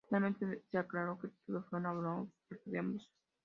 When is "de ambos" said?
2.71-3.07